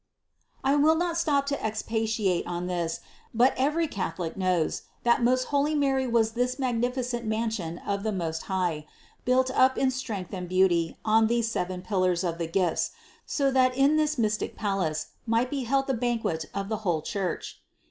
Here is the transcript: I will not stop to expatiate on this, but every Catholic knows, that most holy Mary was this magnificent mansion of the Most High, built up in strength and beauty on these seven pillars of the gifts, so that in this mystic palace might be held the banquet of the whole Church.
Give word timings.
I 0.63 0.77
will 0.77 0.95
not 0.95 1.15
stop 1.15 1.45
to 1.45 1.63
expatiate 1.63 2.47
on 2.47 2.65
this, 2.65 3.01
but 3.35 3.53
every 3.55 3.87
Catholic 3.87 4.35
knows, 4.35 4.81
that 5.03 5.21
most 5.23 5.49
holy 5.53 5.75
Mary 5.75 6.07
was 6.07 6.31
this 6.31 6.57
magnificent 6.57 7.23
mansion 7.23 7.77
of 7.85 8.01
the 8.01 8.11
Most 8.11 8.41
High, 8.49 8.87
built 9.25 9.51
up 9.51 9.77
in 9.77 9.91
strength 9.91 10.33
and 10.33 10.49
beauty 10.49 10.97
on 11.05 11.27
these 11.27 11.51
seven 11.51 11.83
pillars 11.83 12.23
of 12.23 12.39
the 12.39 12.47
gifts, 12.47 12.93
so 13.27 13.51
that 13.51 13.75
in 13.77 13.95
this 13.95 14.17
mystic 14.17 14.55
palace 14.55 15.09
might 15.27 15.51
be 15.51 15.65
held 15.65 15.85
the 15.85 15.93
banquet 15.93 16.45
of 16.51 16.67
the 16.67 16.77
whole 16.77 17.03
Church. 17.03 17.61